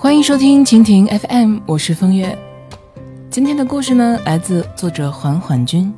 [0.00, 2.38] 欢迎收听蜻蜓 FM，我是风月。
[3.30, 5.92] 今天的故事呢，来自作者缓缓君。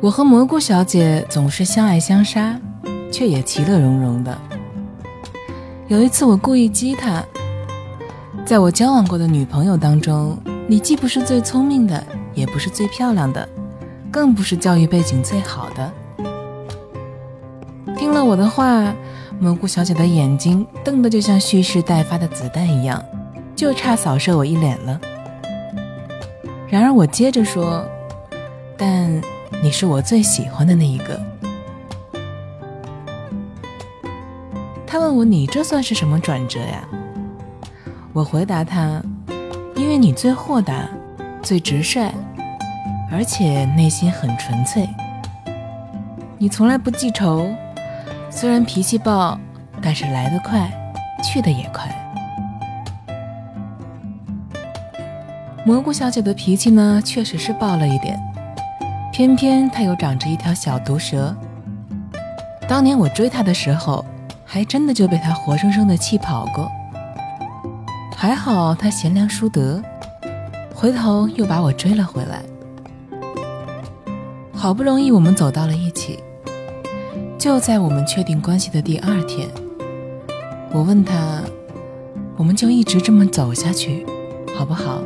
[0.00, 2.58] 我和蘑菇小姐总是相爱相杀，
[3.12, 4.36] 却也其乐融融的。
[5.88, 7.22] 有一次，我故意激她，
[8.46, 10.34] 在我交往过的女朋友当中，
[10.66, 12.02] 你既不是最聪明的，
[12.32, 13.46] 也不是最漂亮的，
[14.10, 15.92] 更不是教育背景最好的。
[17.98, 18.94] 听了我的话。
[19.42, 23.02] 蘑菇小姐的眼睛瞪得就像蓄势待发的子弹一样，
[23.56, 25.00] 就差扫射我一脸了。
[26.68, 27.82] 然而我接着说
[28.76, 29.10] ：“但
[29.62, 31.18] 你是我最喜欢的那一个。”
[34.86, 36.86] 他问我：“你这算是什么转折呀？”
[38.12, 39.02] 我回答他
[39.74, 40.86] ：“因为你最豁达，
[41.40, 42.12] 最直率，
[43.10, 44.86] 而且内心很纯粹。
[46.36, 47.48] 你从来不记仇。”
[48.30, 49.38] 虽然脾气暴，
[49.82, 50.70] 但是来得快，
[51.22, 51.94] 去得也快。
[55.66, 58.18] 蘑菇小姐的脾气呢，确实是暴了一点，
[59.12, 61.34] 偏偏她又长着一条小毒蛇。
[62.66, 64.04] 当年我追她的时候，
[64.44, 66.70] 还真的就被她活生生的气跑过。
[68.16, 69.82] 还好她贤良淑德，
[70.74, 72.40] 回头又把我追了回来。
[74.54, 76.22] 好不容易我们走到了一起。
[77.40, 79.48] 就在我们确定关系的第二天，
[80.72, 81.40] 我问他
[82.36, 84.04] ：“我们就一直这么走下去，
[84.54, 85.00] 好不好？”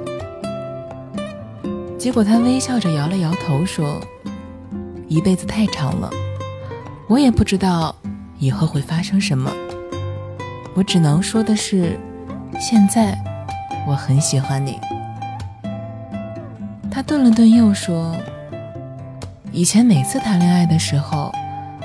[1.96, 4.00] 结果他微笑着摇了摇头，说
[5.06, 6.10] ：“一辈子太长了，
[7.06, 7.94] 我也不知道
[8.40, 9.48] 以后会发生什么。
[10.74, 11.96] 我只能说的是，
[12.58, 13.16] 现在
[13.86, 14.80] 我很喜欢你。”
[16.90, 18.16] 他顿了顿，又说
[19.52, 21.32] ：“以前每次谈恋爱的时候。”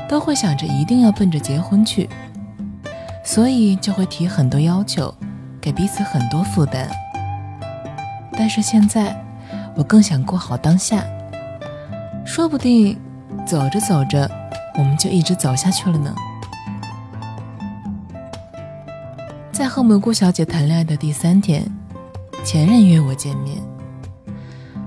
[0.10, 2.10] 都会想着一定要奔着结婚去，
[3.24, 5.14] 所以就会提很多要求，
[5.62, 6.90] 给彼此很多负担。
[8.34, 9.16] 但是现在，
[9.76, 11.04] 我更想过好当下，
[12.26, 13.00] 说不定
[13.46, 14.28] 走着走着，
[14.74, 16.12] 我们就一直走下去了呢。
[19.52, 21.64] 在和蘑菇小姐谈恋爱的第三天，
[22.44, 23.58] 前任约我见面，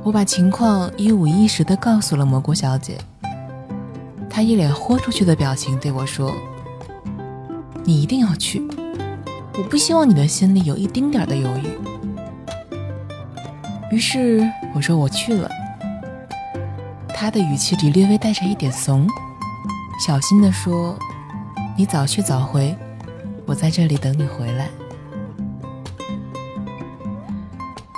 [0.02, 2.98] 我把情况一五一十的告诉了蘑菇小姐。
[4.34, 6.32] 他一脸豁出去的表情对我说
[7.84, 8.66] ：“你一定要去，
[9.58, 11.68] 我不希望你的心里有一丁点的犹豫。”
[13.92, 15.50] 于是我说：“我去了。”
[17.14, 19.06] 他的语气里略微带着一点怂，
[20.00, 20.98] 小心地说
[21.76, 22.74] ：“你早去早回，
[23.44, 24.70] 我在这里等你回来。”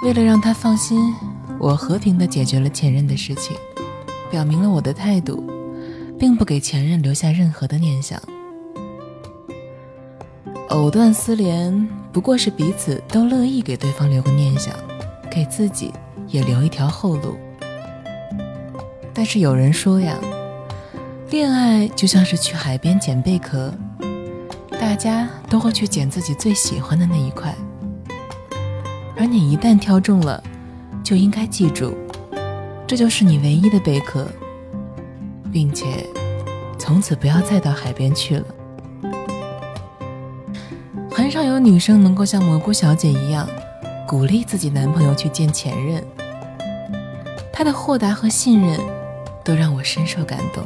[0.03, 1.15] 为了让他放心，
[1.61, 3.57] 我和平地解决了前任的事情，
[4.33, 5.49] 表明了我的态度。
[6.19, 8.21] 并不给前任留下任何的念想。
[10.71, 14.75] 藕断丝连不过是彼此都乐意给对方留个念想，
[15.31, 15.93] 给自己
[16.27, 17.37] 也留一条后路。
[19.13, 20.19] 但是有人说呀，
[21.31, 23.73] 恋爱就像是去海边捡贝壳，
[24.81, 27.55] 大家都会去捡自己最喜欢的那一块，
[29.17, 30.43] 而你一旦挑中了，
[31.05, 31.95] 就应该记住，
[32.87, 34.27] 这就是你唯一的贝壳。
[35.55, 36.05] 并且，
[36.77, 38.45] 从此不要再到海边去了。
[41.13, 43.49] 很少有女生能够像蘑菇小姐一样，
[44.05, 46.05] 鼓励自己男朋友去见前任。
[47.53, 48.81] 她的豁达和信任，
[49.45, 50.65] 都让我深受感动。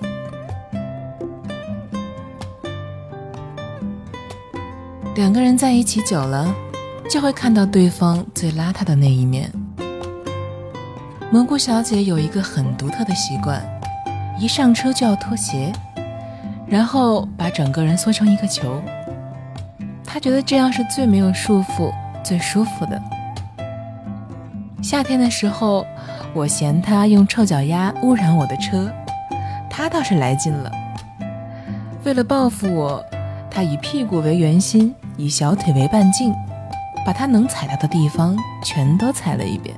[5.16, 6.50] 两个人在一起久了，
[7.10, 9.53] 就会看到对方最邋遢的那一面。
[11.31, 13.62] 蘑菇小姐有一个很独特的习惯。
[14.38, 15.72] 一上车就要脱鞋，
[16.66, 18.81] 然后把整个人缩成一个球。
[20.04, 23.00] 他觉得这样是最没有束缚、最舒服的。
[24.81, 25.84] 夏天的时候，
[26.32, 28.88] 我嫌他用臭脚丫污染我的车，
[29.69, 30.71] 他倒是来劲了。
[32.04, 33.04] 为了报复我，
[33.51, 36.33] 他以屁股为圆心，以小腿为半径，
[37.04, 39.77] 把他能踩到的地方全都踩了一遍。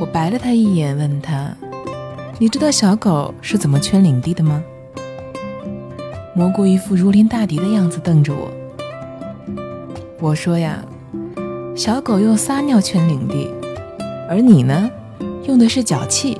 [0.00, 1.50] 我白了他一眼，问他。
[2.40, 4.62] 你知道小狗是怎么圈领地的吗？
[6.36, 8.48] 蘑菇一副如临大敌的样子瞪着我。
[10.20, 10.80] 我说呀，
[11.74, 13.50] 小狗用撒尿圈领地，
[14.28, 14.88] 而你呢，
[15.48, 16.38] 用的是脚气。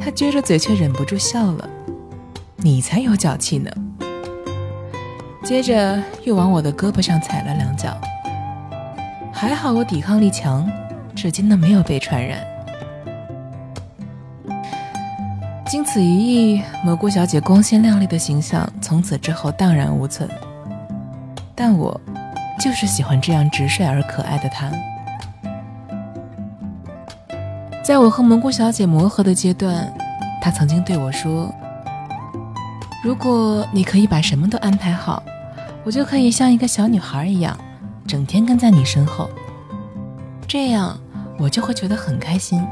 [0.00, 1.68] 他撅着嘴却忍不住笑了。
[2.56, 3.70] 你才有脚气呢。
[5.44, 7.94] 接着又往我的胳膊上踩了两脚。
[9.30, 10.66] 还好我抵抗力强，
[11.14, 12.40] 至今呢没有被传染。
[15.68, 20.28] 经此一役，蘑菇小姐光鲜亮丽的形象从此之后荡然无存。
[21.56, 22.00] 但我
[22.60, 24.70] 就是喜欢这样直率而可爱的她。
[27.82, 29.92] 在我和蘑菇小姐磨合的阶段，
[30.40, 31.52] 她曾经对我说
[33.02, 35.20] ：“如果你可以把什么都安排好，
[35.82, 37.58] 我就可以像一个小女孩一样，
[38.06, 39.28] 整天跟在你身后，
[40.46, 40.96] 这样
[41.40, 42.64] 我就会觉得很开心。”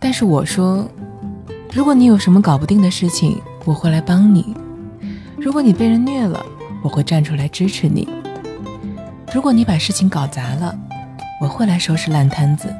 [0.00, 0.88] 但是我说。
[1.72, 4.42] 如果你有什么搞不定的事情，我会来帮你；
[5.38, 6.44] 如果你被人虐了，
[6.82, 8.08] 我会站出来支持你；
[9.32, 10.76] 如果你把事情搞砸了，
[11.40, 12.74] 我会来收拾烂摊子。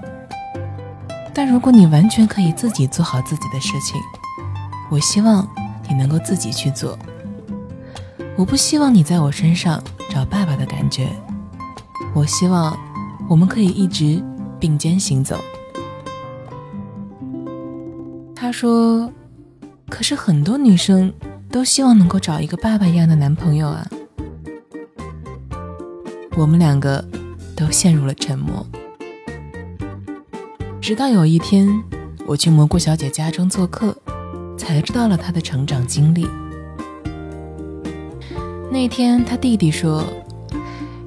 [1.32, 4.00] 但如果你完全可以自己做好自己的事情，
[4.90, 5.46] 我希望
[5.88, 6.98] 你能够自己去做。
[8.36, 11.08] 我不希望你在我身上找爸爸的感觉，
[12.12, 12.76] 我希望
[13.28, 14.20] 我们可以一直
[14.58, 15.38] 并肩行走。
[18.50, 19.08] 他说
[19.88, 21.12] ：“可是很多女生
[21.52, 23.86] 都希望能够找一个爸爸一样的男朋友啊。”
[26.36, 27.04] 我们两个
[27.54, 28.66] 都陷入了沉默。
[30.80, 31.80] 直到有一天，
[32.26, 33.96] 我去蘑菇小姐家中做客，
[34.58, 36.26] 才知道了她的成长经历。
[38.68, 40.04] 那天，他弟弟说：“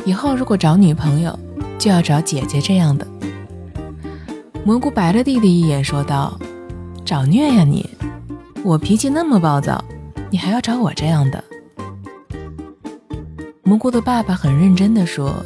[0.08, 1.38] 以后如果找女朋友，
[1.78, 3.06] 就要找姐姐这样的。”
[4.64, 6.40] 蘑菇白了弟弟一眼，说道。
[7.14, 7.88] 找虐呀你！
[8.64, 9.86] 我脾气那么暴躁，
[10.32, 11.44] 你还要找我这样的？
[13.62, 15.46] 蘑菇的爸爸很认真的说：“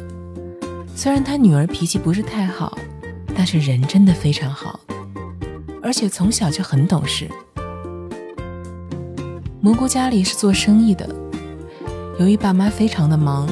[0.96, 2.78] 虽然他女儿脾气不是太好，
[3.36, 4.80] 但是人真的非常好，
[5.82, 7.28] 而且从小就很懂事。”
[9.60, 11.06] 蘑菇家里是做生意的，
[12.18, 13.46] 由于爸妈非常的忙，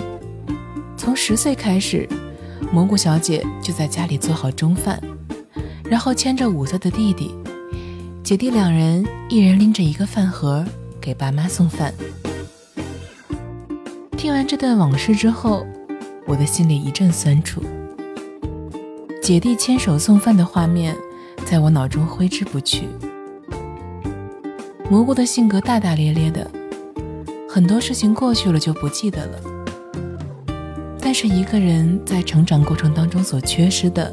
[0.97, 2.09] 从十岁开始，
[2.73, 4.99] 蘑菇小姐就在家里做好中饭，
[5.85, 7.35] 然后牵着五岁的弟弟。
[8.27, 10.65] 姐弟两人，一人拎着一个饭盒
[11.01, 11.95] 给爸妈送饭。
[14.17, 15.65] 听完这段往事之后，
[16.27, 17.63] 我的心里一阵酸楚。
[19.23, 20.93] 姐弟牵手送饭的画面，
[21.45, 22.89] 在我脑中挥之不去。
[24.91, 26.51] 蘑菇的性格大大咧咧的，
[27.49, 29.39] 很多事情过去了就不记得了。
[30.99, 34.13] 但是一个人在成长过程当中所缺失的，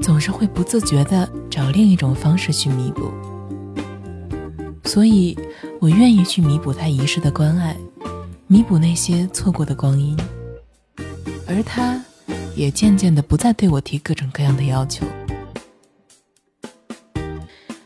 [0.00, 3.10] 总是会不自觉的找另一种方式去弥补。
[4.92, 5.38] 所以，
[5.78, 7.76] 我愿意去弥补他遗失的关爱，
[8.48, 10.18] 弥补那些错过的光阴，
[11.46, 12.04] 而他，
[12.56, 15.06] 也渐渐的不再对我提各种各样的要求。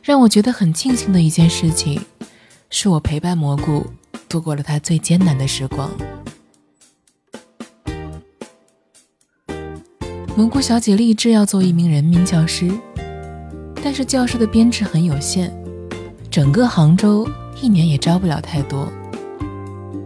[0.03, 2.01] 让我觉得很庆幸的一件事情，
[2.71, 3.87] 是我陪伴蘑菇
[4.27, 5.91] 度过了他最艰难的时光。
[10.35, 12.73] 蘑菇小姐立志要做一名人民教师，
[13.83, 15.55] 但是教师的编制很有限。
[16.35, 17.25] 整个杭州
[17.63, 18.89] 一年也招不了太多，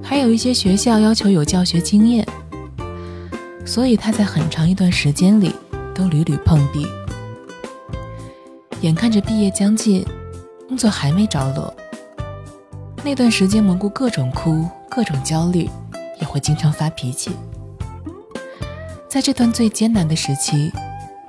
[0.03, 2.29] 还有一些学校要求有教学经验，
[3.65, 5.55] 所以他在很长一段时间里
[5.95, 6.87] 都屡屡碰壁。
[8.83, 10.05] 眼看着毕业将近，
[10.69, 11.73] 工作还没着落，
[13.03, 15.67] 那段时间蘑菇各种哭，各种焦虑，
[16.21, 17.31] 也会经常发脾气。
[19.09, 20.71] 在这段最艰难的时期，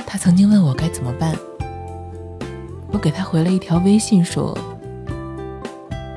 [0.05, 1.33] 他曾经问我该怎么办，
[2.91, 4.53] 我给他回了一条微信说。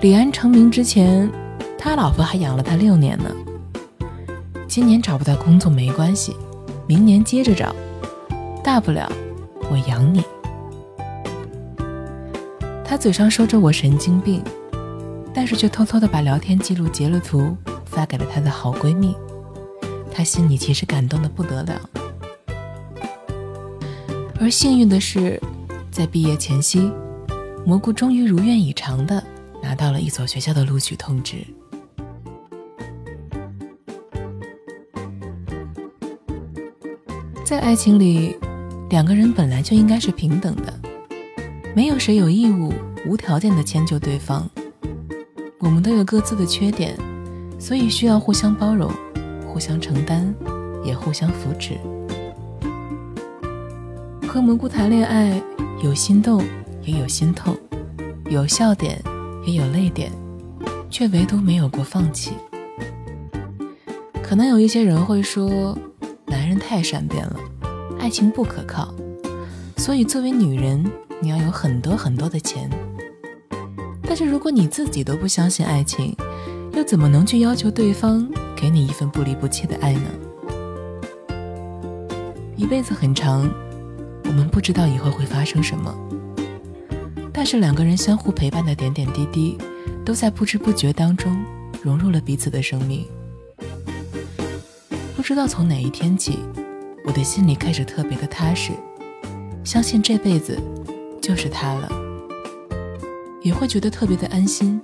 [0.03, 1.31] 李安成名之前，
[1.79, 3.31] 他老婆还养了他六年呢。
[4.67, 6.35] 今年找不到工作没关系，
[6.89, 7.73] 明年接着找，
[8.65, 9.09] 大不了
[9.71, 10.25] 我养你。
[12.85, 14.43] 他嘴上说着我神经病，
[15.33, 19.15] 但是却偷偷的把聊天记录截了图发给了他的好闺蜜。
[20.13, 21.81] 他心里其实感动的不得了。
[24.41, 25.41] 而幸运的是，
[25.93, 26.91] 在毕业前夕，
[27.65, 29.23] 蘑菇终于如愿以偿的。
[29.83, 31.39] 到了一所学校的录取通知。
[37.45, 38.37] 在爱情里，
[38.91, 40.73] 两个人本来就应该是平等的，
[41.75, 42.73] 没有谁有义务
[43.05, 44.49] 无条件的迁就对方。
[45.59, 46.97] 我们都有各自的缺点，
[47.59, 48.89] 所以需要互相包容、
[49.49, 50.33] 互相承担，
[50.85, 51.77] 也互相扶持。
[54.29, 55.43] 和蘑菇谈恋爱，
[55.83, 56.41] 有心动，
[56.85, 57.57] 也有心痛，
[58.31, 59.03] 有笑点。
[59.45, 60.13] 也有泪点，
[60.89, 62.33] 却唯独没有过放弃。
[64.23, 65.77] 可能有一些人会说，
[66.27, 67.37] 男人太善变了，
[67.99, 68.95] 爱情不可靠，
[69.77, 70.85] 所以作为女人，
[71.21, 72.71] 你要有很多很多的钱。
[74.05, 76.17] 但是如果你自己都不相信爱情，
[76.75, 80.01] 又怎么能去要求对方给你一份不离不弃的爱呢？
[82.57, 83.51] 一辈子很长，
[84.25, 85.95] 我们不知道以后会发生什么。
[87.43, 89.59] 但是两个人相互陪伴的点点滴滴，
[90.05, 91.45] 都在不知不觉当中
[91.83, 93.05] 融入了彼此的生命。
[95.17, 96.39] 不知道从哪一天起，
[97.05, 98.71] 我的心里开始特别的踏实，
[99.65, 100.57] 相信这辈子
[101.21, 101.91] 就是他了，
[103.41, 104.81] 也会觉得特别的安心，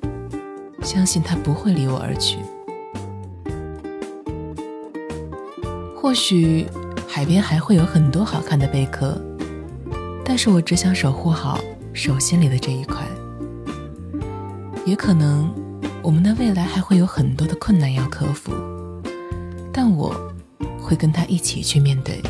[0.83, 2.39] 相信他不会离我而去。
[5.95, 6.67] 或许
[7.07, 9.17] 海边还会有很多好看的贝壳，
[10.25, 11.61] 但是我只想守护好
[11.99, 13.05] 手心里的这一块。
[14.87, 15.53] 也可能
[16.03, 18.53] 我们的未来还会有很多的困难要克服，
[19.73, 20.15] 但我
[20.81, 22.23] 会跟他一起去面对。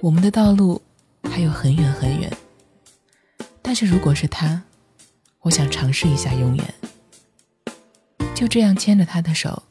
[0.00, 0.80] 我们的道路
[1.24, 2.30] 还有很远很远，
[3.62, 4.62] 但是如果是他，
[5.40, 6.74] 我想尝试一下永远。
[8.34, 9.62] 就这样牵着他的手。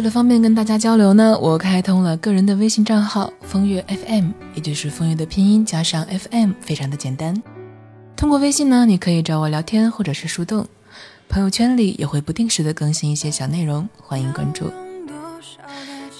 [0.00, 7.42] 为了方便跟大家交流呢，我开通了个人的微信账号“风月 FM”，也就是风月的拼音加上 FM，非常的简单。
[8.16, 10.66] 通过微信呢，你可以找我聊天或者是树洞，
[11.28, 14.72] 朋友圈里也会不定时的更新一些小内容，欢迎关注。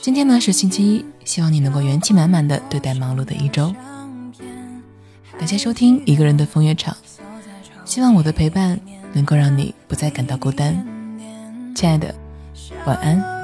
[0.02, 3.74] 今天呢是星期一，希望你能够元气满满的对待忙碌的一周。
[5.38, 6.94] 感谢收听一个人的风月场，
[7.86, 8.78] 希望我的陪伴
[9.14, 10.86] 能够让你不再感到孤单。
[11.74, 12.14] 亲爱的，
[12.84, 13.39] 晚安。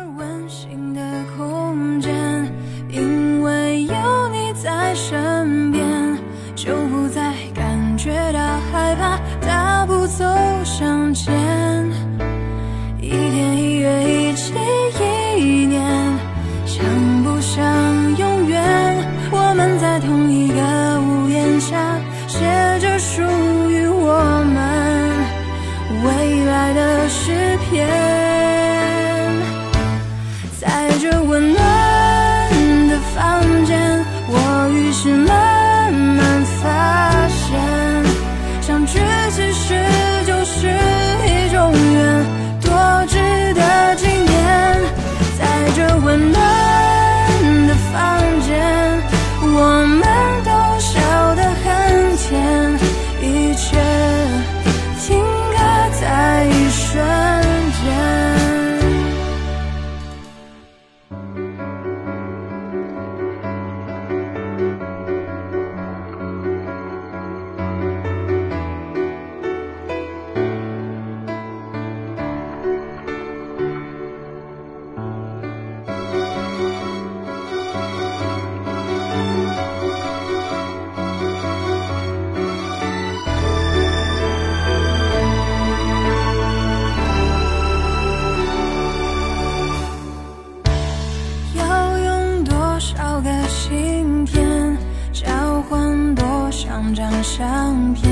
[97.36, 98.05] 相片，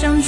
[0.00, 0.18] 相